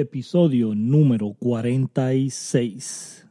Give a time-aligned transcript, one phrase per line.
[0.00, 3.26] episodio número 46.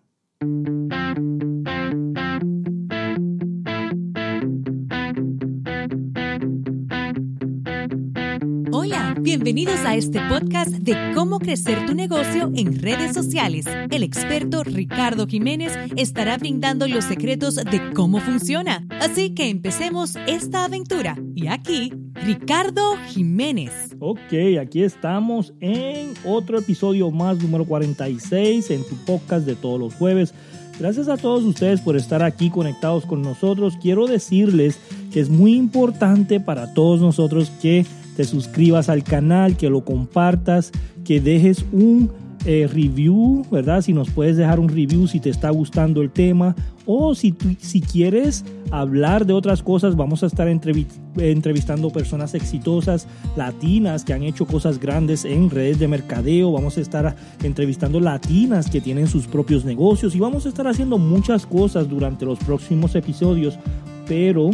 [8.72, 13.66] Hola, bienvenidos a este podcast de cómo crecer tu negocio en redes sociales.
[13.90, 18.86] El experto Ricardo Jiménez estará brindando los secretos de cómo funciona.
[19.00, 21.16] Así que empecemos esta aventura.
[21.34, 21.94] Y aquí,
[22.28, 23.72] Ricardo Jiménez.
[24.00, 29.94] Ok, aquí estamos en otro episodio más, número 46, en tu podcast de todos los
[29.94, 30.34] jueves.
[30.78, 33.78] Gracias a todos ustedes por estar aquí conectados con nosotros.
[33.82, 34.78] Quiero decirles
[35.14, 37.86] que es muy importante para todos nosotros que
[38.18, 40.74] te suscribas al canal, que lo compartas,
[41.06, 42.12] que dejes un
[42.46, 43.82] eh, review, ¿verdad?
[43.82, 46.56] Si nos puedes dejar un review si te está gustando el tema.
[46.86, 54.06] O si, si quieres hablar de otras cosas, vamos a estar entrevistando personas exitosas latinas
[54.06, 58.80] que han hecho cosas grandes en redes de mercadeo, vamos a estar entrevistando latinas que
[58.80, 63.60] tienen sus propios negocios y vamos a estar haciendo muchas cosas durante los próximos episodios,
[64.08, 64.52] pero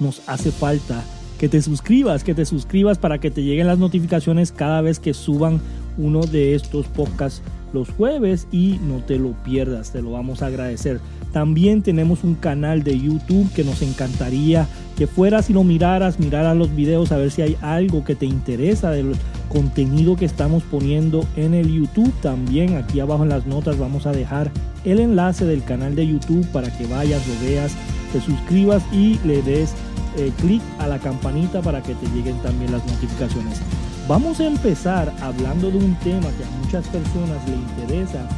[0.00, 1.04] nos hace falta
[1.38, 5.12] que te suscribas, que te suscribas para que te lleguen las notificaciones cada vez que
[5.12, 5.60] suban
[5.98, 10.46] uno de estos podcasts los jueves y no te lo pierdas, te lo vamos a
[10.46, 11.00] agradecer.
[11.32, 16.56] También tenemos un canal de YouTube que nos encantaría que fueras y lo miraras, miraras
[16.56, 19.14] los videos a ver si hay algo que te interesa del
[19.48, 22.12] contenido que estamos poniendo en el YouTube.
[22.20, 24.50] También aquí abajo en las notas vamos a dejar
[24.84, 27.72] el enlace del canal de YouTube para que vayas, lo veas,
[28.12, 29.72] te suscribas y le des
[30.18, 33.62] eh, clic a la campanita para que te lleguen también las notificaciones.
[34.08, 38.28] Vamos a empezar hablando de un tema que a muchas personas le interesa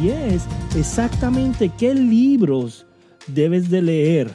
[0.00, 0.44] y es
[0.76, 2.86] exactamente qué libros
[3.26, 4.30] debes de leer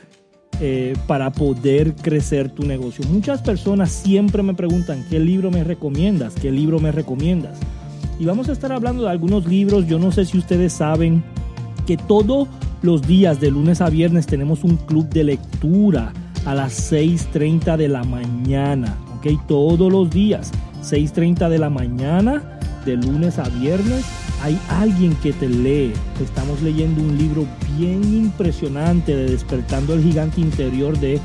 [0.59, 3.05] eh, para poder crecer tu negocio.
[3.09, 7.57] Muchas personas siempre me preguntan qué libro me recomiendas, qué libro me recomiendas.
[8.19, 9.87] Y vamos a estar hablando de algunos libros.
[9.87, 11.23] Yo no sé si ustedes saben
[11.87, 12.47] que todos
[12.81, 16.13] los días de lunes a viernes tenemos un club de lectura
[16.45, 19.47] a las 6.30 de la mañana, ¿ok?
[19.47, 20.51] Todos los días,
[20.83, 24.03] 6.30 de la mañana, de lunes a viernes,
[24.41, 25.93] hay alguien que te lee.
[26.21, 27.45] Estamos leyendo un libro
[27.77, 31.19] bien impresionante de Despertando el Gigante Interior de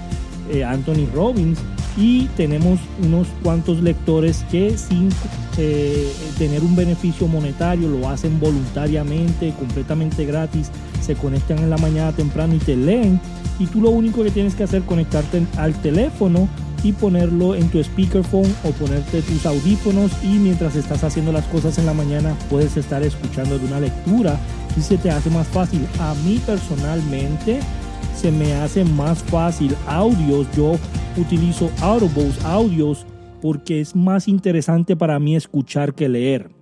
[0.50, 1.58] eh, Anthony Robbins
[1.96, 5.08] y tenemos unos cuantos lectores que sin
[5.56, 10.70] eh, tener un beneficio monetario lo hacen voluntariamente, completamente gratis,
[11.02, 13.20] se conectan en la mañana temprano y te leen
[13.58, 16.48] y tú lo único que tienes que hacer es conectarte al teléfono
[16.82, 21.78] y ponerlo en tu speakerphone o ponerte tus audífonos y mientras estás haciendo las cosas
[21.78, 24.38] en la mañana puedes estar escuchando de una lectura
[24.76, 25.86] y se te hace más fácil.
[25.98, 27.60] A mí personalmente
[28.14, 30.46] se me hace más fácil audios.
[30.56, 30.76] Yo
[31.16, 33.06] utilizo Audibles, audios,
[33.40, 36.57] porque es más interesante para mí escuchar que leer.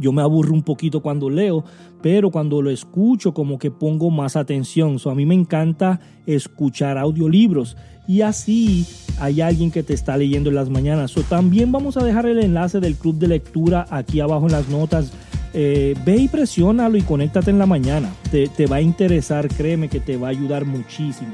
[0.00, 1.64] Yo me aburro un poquito cuando leo,
[2.02, 4.98] pero cuando lo escucho como que pongo más atención.
[4.98, 7.76] So, a mí me encanta escuchar audiolibros
[8.08, 8.86] y así
[9.20, 11.10] hay alguien que te está leyendo en las mañanas.
[11.10, 14.68] So, también vamos a dejar el enlace del club de lectura aquí abajo en las
[14.68, 15.12] notas.
[15.52, 18.10] Eh, ve y presiónalo y conéctate en la mañana.
[18.30, 21.30] Te, te, va a interesar, créeme que te va a ayudar muchísimo.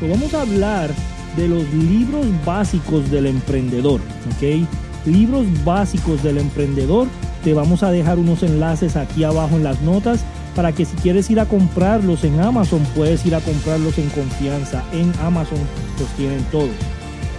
[0.00, 0.90] Vamos a hablar
[1.36, 4.00] de los libros básicos del emprendedor.
[4.00, 4.66] ¿ok?
[5.06, 7.08] Libros básicos del emprendedor
[7.44, 10.24] te vamos a dejar unos enlaces aquí abajo en las notas
[10.56, 14.82] para que si quieres ir a comprarlos en Amazon, puedes ir a comprarlos en confianza.
[14.92, 15.58] En Amazon
[16.00, 16.70] los tienen todos.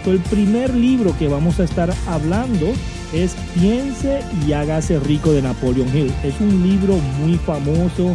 [0.06, 2.68] el primer libro que vamos a estar hablando
[3.14, 6.14] es Piense y hágase rico de Napoleon Hill.
[6.24, 8.14] Es un libro muy famoso.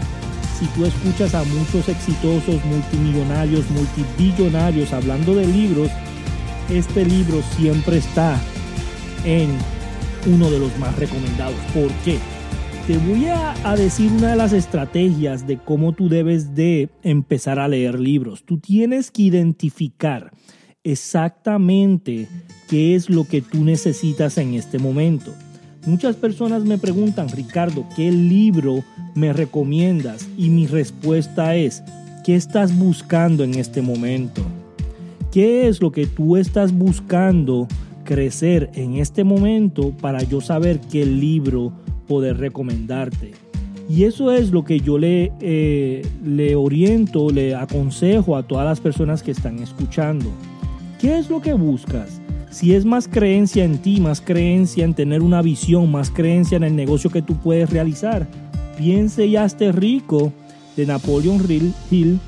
[0.59, 5.91] Si tú escuchas a muchos exitosos multimillonarios, multibillonarios hablando de libros,
[6.69, 8.39] este libro siempre está
[9.25, 9.51] en
[10.27, 11.57] uno de los más recomendados.
[11.75, 12.19] ¿Por qué?
[12.87, 17.69] Te voy a, decir una de las estrategias de cómo tú debes de empezar a
[17.69, 18.45] leer libros.
[18.45, 20.33] Tú tienes que identificar
[20.83, 22.27] exactamente
[22.69, 25.33] qué es lo que tú necesitas en este momento.
[25.87, 28.83] Muchas personas me preguntan, Ricardo, ¿qué libro
[29.15, 30.29] me recomiendas?
[30.37, 31.83] Y mi respuesta es,
[32.25, 34.43] ¿qué estás buscando en este momento?
[35.31, 37.69] ¿Qué es lo que tú estás buscando
[38.11, 41.73] crecer en este momento para yo saber qué libro
[42.09, 43.35] poder recomendarte.
[43.89, 48.81] Y eso es lo que yo le, eh, le oriento, le aconsejo a todas las
[48.81, 50.29] personas que están escuchando.
[51.01, 52.21] ¿Qué es lo que buscas?
[52.51, 56.65] Si es más creencia en ti, más creencia en tener una visión, más creencia en
[56.65, 58.27] el negocio que tú puedes realizar,
[58.77, 60.33] piense y hazte rico
[60.77, 61.41] de Napoleon
[61.93, 62.19] Hill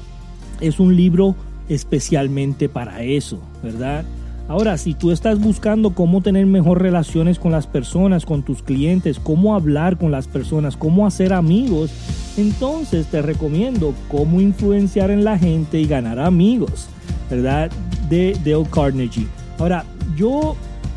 [0.61, 1.35] es un libro
[1.69, 4.05] especialmente para eso, ¿verdad?
[4.53, 9.19] Ahora, si tú estás buscando cómo tener mejor relaciones con las personas, con tus clientes,
[9.19, 11.91] cómo hablar con las personas, cómo hacer amigos,
[12.37, 16.89] entonces te recomiendo cómo influenciar en la gente y ganar amigos,
[17.31, 17.71] ¿verdad?
[18.11, 19.27] De Dale Carnegie.
[19.59, 19.87] Ahora,
[20.19, 20.55] yo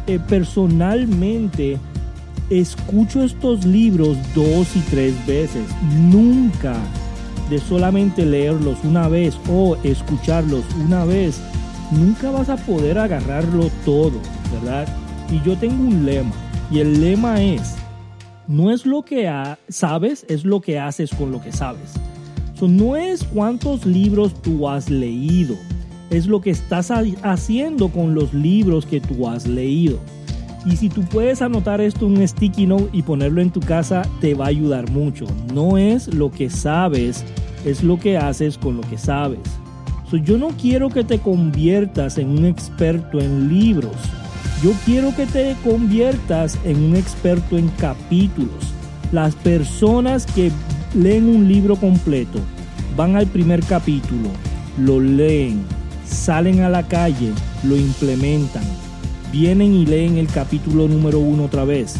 [0.08, 1.78] eh, personalmente
[2.50, 5.64] escucho estos libros dos y tres veces.
[6.12, 6.76] Nunca
[7.50, 11.40] de solamente leerlos una vez o escucharlos una vez
[11.92, 14.20] nunca vas a poder agarrarlo todo,
[14.52, 14.88] ¿verdad?
[15.32, 16.32] Y yo tengo un lema,
[16.72, 17.76] y el lema es,
[18.48, 19.32] no es lo que
[19.70, 21.94] sabes, es lo que haces con lo que sabes.
[22.62, 25.56] no es cuántos libros tú has leído,
[26.10, 26.92] es lo que estás
[27.24, 30.00] haciendo con los libros que tú has leído.
[30.66, 34.02] Y si tú puedes anotar esto en un sticky note y ponerlo en tu casa,
[34.20, 35.28] te va a ayudar mucho.
[35.54, 37.24] No es lo que sabes,
[37.66, 39.40] es lo que haces con lo que sabes
[40.18, 43.96] yo no quiero que te conviertas en un experto en libros.
[44.64, 48.74] Yo quiero que te conviertas en un experto en capítulos.
[49.12, 50.52] Las personas que
[50.94, 52.40] leen un libro completo
[52.96, 54.30] van al primer capítulo,
[54.78, 55.62] lo leen,
[56.06, 57.32] salen a la calle,
[57.64, 58.64] lo implementan,
[59.32, 61.96] vienen y leen el capítulo número uno otra vez,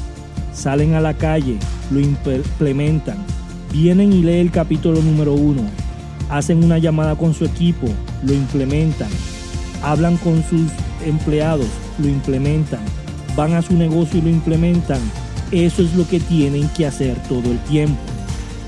[0.54, 1.58] salen a la calle,
[1.92, 3.18] lo implementan,
[3.74, 5.64] vienen y leen el capítulo número uno,
[6.30, 7.88] hacen una llamada con su equipo,
[8.24, 9.10] lo implementan,
[9.84, 10.72] hablan con sus
[11.06, 11.68] empleados,
[12.00, 12.82] lo implementan,
[13.36, 15.00] van a su negocio y lo implementan.
[15.52, 18.02] Eso es lo que tienen que hacer todo el tiempo.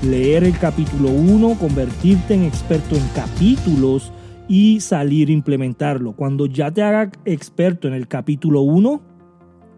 [0.02, 4.12] Leer el capítulo 1, convertirte en experto en capítulos
[4.46, 6.12] y salir a implementarlo.
[6.12, 9.02] Cuando ya te hagas experto en el capítulo 1,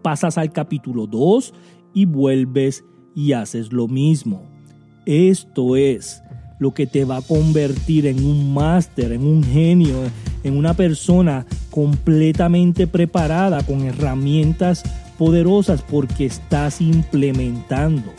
[0.01, 1.53] pasas al capítulo 2
[1.93, 2.85] y vuelves
[3.15, 4.43] y haces lo mismo.
[5.05, 6.23] Esto es
[6.61, 9.95] lo que te va a convertir en un máster, en un genio,
[10.43, 14.83] en una persona completamente preparada con herramientas
[15.17, 18.13] poderosas porque estás implementando.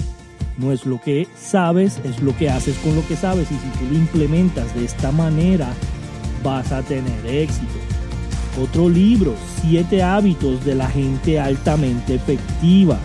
[0.58, 3.78] No es lo que sabes, es lo que haces con lo que sabes y si
[3.78, 5.72] tú lo implementas de esta manera
[6.42, 7.78] vas a tener éxito.
[8.60, 12.98] Otro libro, Siete hábitos de la gente altamente efectiva.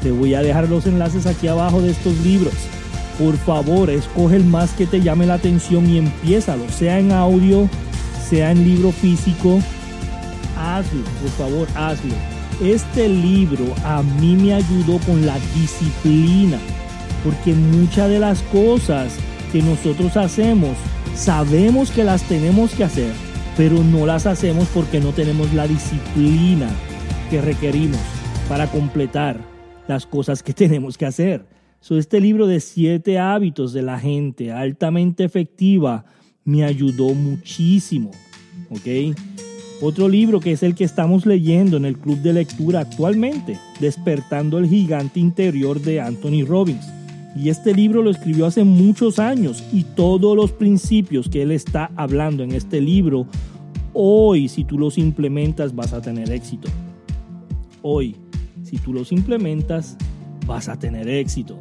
[0.00, 2.54] Te voy a dejar los enlaces aquí abajo de estos libros
[3.20, 7.68] por favor, escoge el más que te llame la atención y empiézalo, sea en audio,
[8.26, 9.60] sea en libro físico,
[10.56, 12.14] hazlo, por favor, hazlo.
[12.62, 16.58] Este libro a mí me ayudó con la disciplina,
[17.22, 19.12] porque muchas de las cosas
[19.52, 20.74] que nosotros hacemos,
[21.14, 23.12] sabemos que las tenemos que hacer,
[23.54, 26.70] pero no las hacemos porque no tenemos la disciplina
[27.28, 28.00] que requerimos
[28.48, 29.38] para completar
[29.88, 31.49] las cosas que tenemos que hacer
[31.88, 36.04] este libro de siete hábitos de la gente altamente efectiva
[36.44, 38.12] me ayudó muchísimo.
[38.70, 39.16] ¿Ok?
[39.82, 44.58] Otro libro que es el que estamos leyendo en el club de lectura actualmente, Despertando
[44.58, 46.86] el gigante interior de Anthony Robbins.
[47.34, 51.90] Y este libro lo escribió hace muchos años y todos los principios que él está
[51.96, 53.26] hablando en este libro,
[53.94, 56.68] hoy si tú los implementas vas a tener éxito.
[57.82, 58.16] Hoy,
[58.62, 59.96] si tú los implementas,
[60.46, 61.58] vas a tener éxito.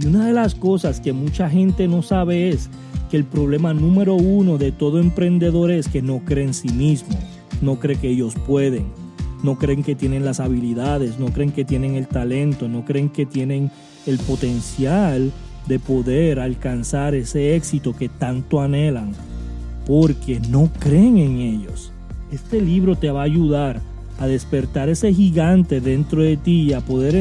[0.00, 2.68] Y una de las cosas que mucha gente no sabe es
[3.10, 7.16] que el problema número uno de todo emprendedor es que no cree en sí mismo,
[7.60, 8.86] no cree que ellos pueden,
[9.42, 13.26] no creen que tienen las habilidades, no creen que tienen el talento, no creen que
[13.26, 13.70] tienen
[14.06, 15.30] el potencial
[15.66, 19.12] de poder alcanzar ese éxito que tanto anhelan,
[19.86, 21.92] porque no creen en ellos.
[22.32, 23.80] Este libro te va a ayudar
[24.22, 27.20] a despertar ese gigante dentro de ti y a poder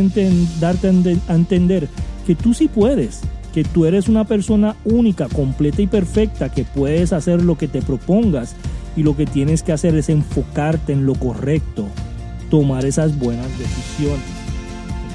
[0.59, 0.87] darte
[1.27, 1.89] a entender
[2.27, 3.21] que tú sí puedes,
[3.53, 7.81] que tú eres una persona única, completa y perfecta, que puedes hacer lo que te
[7.81, 8.55] propongas
[8.95, 11.87] y lo que tienes que hacer es enfocarte en lo correcto,
[12.51, 14.25] tomar esas buenas decisiones.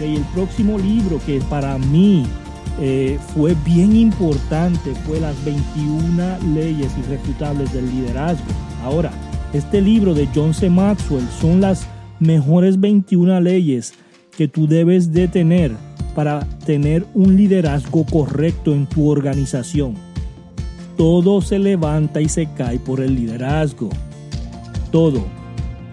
[0.00, 2.26] y el próximo libro que para mí
[2.81, 8.45] eh, fue bien importante fue las 21 leyes irrefutables del liderazgo.
[8.83, 9.12] Ahora,
[9.53, 10.69] este libro de John C.
[10.71, 11.87] Maxwell son las
[12.21, 13.95] mejores 21 leyes
[14.37, 15.73] que tú debes de tener
[16.15, 19.95] para tener un liderazgo correcto en tu organización.
[20.97, 23.91] Todo se levanta y se cae por el liderazgo.
[24.91, 25.26] Todo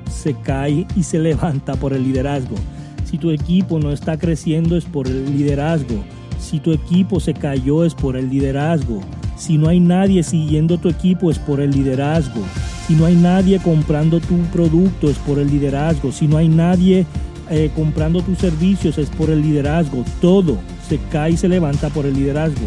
[0.10, 2.56] se cae y se levanta por el liderazgo.
[3.04, 6.04] Si tu equipo no está creciendo es por el liderazgo.
[6.40, 9.02] Si tu equipo se cayó es por el liderazgo.
[9.38, 12.42] Si no hay nadie siguiendo tu equipo es por el liderazgo.
[12.88, 16.12] Si no hay nadie comprando tu producto es por el liderazgo.
[16.12, 17.06] Si no hay nadie
[17.50, 20.04] eh, comprando tus servicios es por el liderazgo.
[20.20, 22.66] Todo se cae y se levanta por el liderazgo.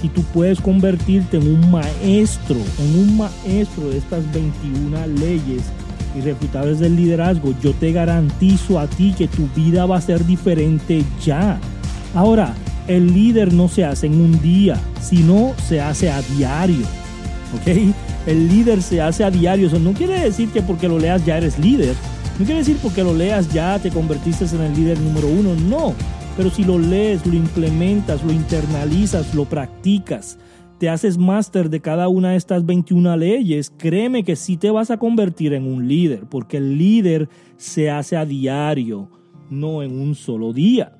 [0.00, 5.62] Si tú puedes convertirte en un maestro, en un maestro de estas 21 leyes,
[6.16, 11.04] irrefutables del liderazgo, yo te garantizo a ti que tu vida va a ser diferente
[11.24, 11.60] ya.
[12.14, 12.54] Ahora,
[12.88, 16.86] el líder no se hace en un día, sino se hace a diario.
[17.54, 17.94] ¿Ok?
[18.30, 19.66] El líder se hace a diario.
[19.66, 21.96] Eso no quiere decir que porque lo leas ya eres líder.
[22.38, 25.56] No quiere decir porque lo leas ya te convertiste en el líder número uno.
[25.56, 25.94] No.
[26.36, 30.38] Pero si lo lees, lo implementas, lo internalizas, lo practicas,
[30.78, 34.92] te haces máster de cada una de estas 21 leyes, créeme que sí te vas
[34.92, 39.10] a convertir en un líder, porque el líder se hace a diario,
[39.50, 40.92] no en un solo día.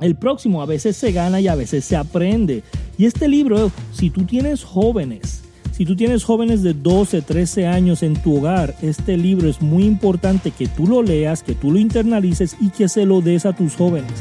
[0.00, 2.62] El próximo a veces se gana y a veces se aprende.
[2.96, 5.42] Y este libro, si tú tienes jóvenes,
[5.80, 9.84] si tú tienes jóvenes de 12, 13 años en tu hogar, este libro es muy
[9.84, 13.54] importante que tú lo leas, que tú lo internalices y que se lo des a
[13.54, 14.12] tus jóvenes.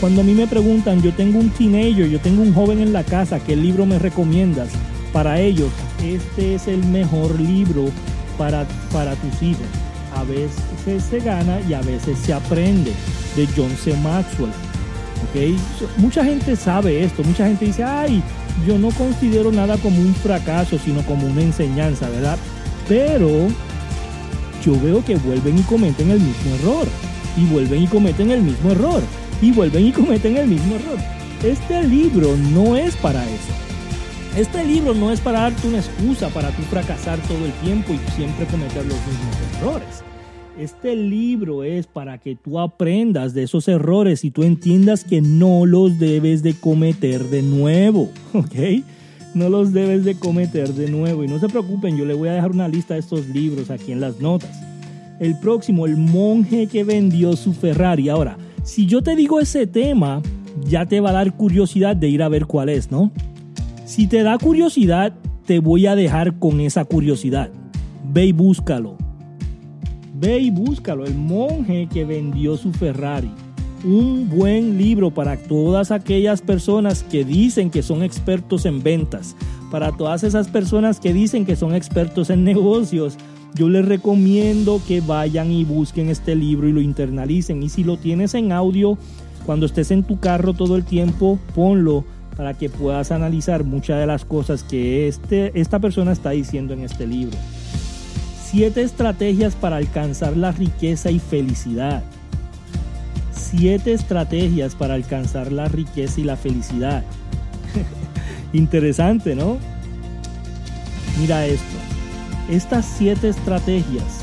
[0.00, 3.04] Cuando a mí me preguntan, yo tengo un teenager, yo tengo un joven en la
[3.04, 4.70] casa, ¿qué libro me recomiendas?
[5.12, 5.70] Para ellos,
[6.02, 7.90] este es el mejor libro
[8.36, 9.68] para, para tus hijos.
[10.16, 12.90] A veces se gana y a veces se aprende,
[13.36, 13.94] de John C.
[13.98, 14.50] Maxwell.
[15.30, 15.56] ¿Okay?
[15.96, 18.20] Mucha gente sabe esto, mucha gente dice, ay,
[18.66, 22.38] yo no considero nada como un fracaso, sino como una enseñanza, ¿verdad?
[22.88, 23.48] Pero
[24.64, 26.88] yo veo que vuelven y cometen el mismo error.
[27.36, 29.02] Y vuelven y cometen el mismo error
[29.44, 30.98] y vuelven y cometen el mismo error.
[31.42, 33.52] Este libro no es para eso.
[34.36, 38.10] Este libro no es para darte una excusa para tú fracasar todo el tiempo y
[38.12, 40.02] siempre cometer los mismos errores.
[40.58, 45.66] Este libro es para que tú aprendas de esos errores y tú entiendas que no
[45.66, 48.84] los debes de cometer de nuevo, ¿ok?
[49.34, 51.24] No los debes de cometer de nuevo.
[51.24, 53.90] Y no se preocupen, yo le voy a dejar una lista de estos libros aquí
[53.90, 54.56] en las notas.
[55.18, 58.08] El próximo, el monje que vendió su Ferrari.
[58.08, 60.22] Ahora, si yo te digo ese tema,
[60.68, 63.10] ya te va a dar curiosidad de ir a ver cuál es, ¿no?
[63.86, 65.14] Si te da curiosidad,
[65.46, 67.50] te voy a dejar con esa curiosidad.
[68.12, 69.03] Ve y búscalo.
[70.14, 71.04] Ve y búscalo.
[71.04, 73.30] El monje que vendió su Ferrari.
[73.84, 79.36] Un buen libro para todas aquellas personas que dicen que son expertos en ventas.
[79.70, 83.18] Para todas esas personas que dicen que son expertos en negocios
[83.54, 87.62] yo les recomiendo que vayan y busquen este libro y lo internalicen.
[87.62, 88.98] Y si lo tienes en audio,
[89.46, 92.04] cuando estés en tu carro todo el tiempo, ponlo
[92.36, 96.80] para que puedas analizar muchas de las cosas que este, esta persona está diciendo en
[96.80, 97.38] este libro.
[98.54, 102.04] Siete estrategias para alcanzar la riqueza y felicidad.
[103.32, 107.02] Siete estrategias para alcanzar la riqueza y la felicidad.
[108.52, 109.58] Interesante, ¿no?
[111.18, 111.64] Mira esto.
[112.48, 114.20] Estas siete estrategias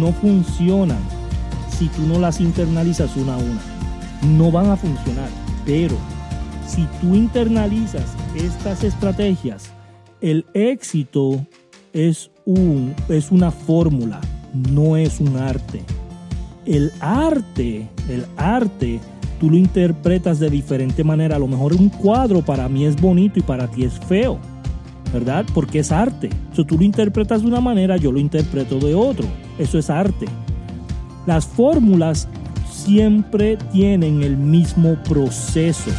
[0.00, 1.02] no funcionan
[1.78, 3.60] si tú no las internalizas una a una.
[4.34, 5.28] No van a funcionar.
[5.66, 5.98] Pero
[6.66, 9.64] si tú internalizas estas estrategias,
[10.22, 11.46] el éxito
[11.92, 12.30] es,
[13.08, 14.20] es una fórmula,
[14.52, 15.82] no es un arte.
[16.64, 19.00] El arte, el arte,
[19.40, 21.36] tú lo interpretas de diferente manera.
[21.36, 24.38] A lo mejor un cuadro para mí es bonito y para ti es feo
[25.12, 25.46] ¿verdad?
[25.54, 26.30] Porque es arte.
[26.54, 29.26] Si tú lo interpretas de una manera, yo lo interpreto de otro.
[29.58, 30.26] Eso es arte.
[31.26, 32.28] Las fórmulas
[32.70, 35.90] siempre tienen el mismo proceso.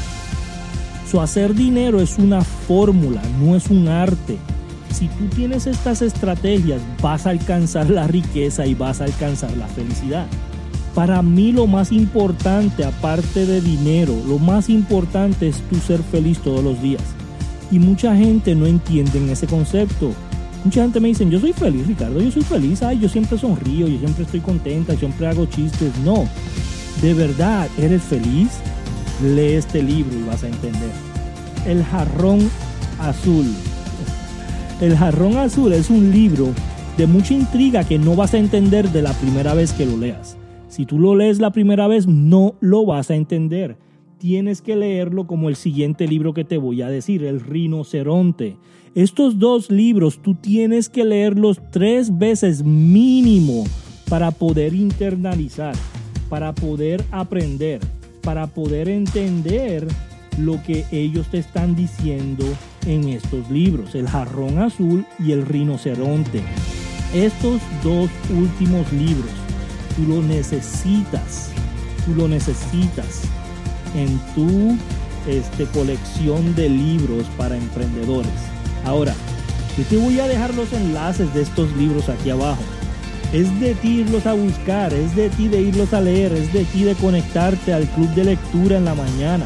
[1.09, 4.37] Su hacer dinero es una fórmula, no es un arte.
[4.91, 9.67] Si tú tienes estas estrategias, vas a alcanzar la riqueza y vas a alcanzar la
[9.67, 10.27] felicidad.
[10.95, 16.39] Para mí lo más importante, aparte de dinero, lo más importante es tú ser feliz
[16.39, 17.03] todos los días.
[17.69, 20.13] Y mucha gente no entiende ese concepto.
[20.63, 23.87] Mucha gente me dice, yo soy feliz, Ricardo, yo soy feliz, ay, yo siempre sonrío,
[23.87, 25.91] yo siempre estoy contenta, siempre hago chistes.
[26.03, 26.27] No,
[27.01, 28.49] de verdad, ¿eres feliz?
[29.21, 30.91] Lee este libro y vas a entender.
[31.65, 32.49] El jarrón
[32.99, 33.45] azul.
[34.81, 36.47] El jarrón azul es un libro
[36.97, 40.37] de mucha intriga que no vas a entender de la primera vez que lo leas.
[40.67, 43.77] Si tú lo lees la primera vez, no lo vas a entender
[44.17, 48.57] tienes que leerlo como el siguiente libro que te voy a decir, El rinoceronte.
[48.95, 53.65] Estos dos libros tú tienes que leerlos tres veces mínimo
[54.09, 55.75] para poder internalizar,
[56.29, 57.79] para poder aprender,
[58.23, 59.87] para poder entender
[60.37, 62.45] lo que ellos te están diciendo
[62.85, 66.43] en estos libros, el jarrón azul y el rinoceronte.
[67.13, 69.31] Estos dos últimos libros,
[69.95, 71.49] tú lo necesitas,
[72.05, 73.21] tú lo necesitas
[73.95, 74.77] en tu
[75.27, 78.31] este, colección de libros para emprendedores.
[78.85, 79.13] Ahora,
[79.77, 82.61] yo te voy a dejar los enlaces de estos libros aquí abajo.
[83.33, 86.63] Es de ti irlos a buscar, es de ti de irlos a leer, es de
[86.65, 89.45] ti de conectarte al club de lectura en la mañana.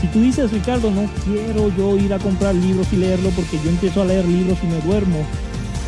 [0.00, 3.70] Si tú dices, Ricardo, no quiero yo ir a comprar libros y leerlo porque yo
[3.70, 5.24] empiezo a leer libros y me duermo,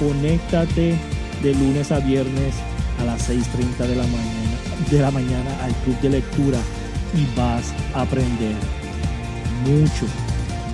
[0.01, 0.97] conéctate
[1.43, 2.55] de lunes a viernes
[3.01, 6.59] a las 6.30 de la mañana, de la mañana al club de lectura
[7.15, 8.57] y vas a aprender
[9.65, 10.07] mucho.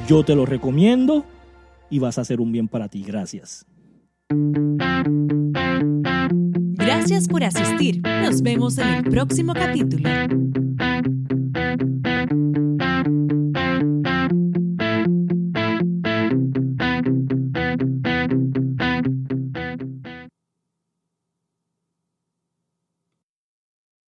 [0.09, 1.27] Yo te lo recomiendo
[1.91, 3.05] y vas a hacer un bien para ti.
[3.07, 3.67] Gracias.
[6.75, 8.01] Gracias por asistir.
[8.03, 10.09] Nos vemos en el próximo capítulo.